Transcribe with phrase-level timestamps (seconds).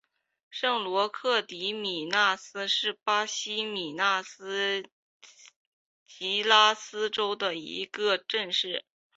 [0.49, 4.83] 圣罗克迪米纳斯是巴西米纳斯
[6.07, 8.83] 吉拉斯州的一个市镇。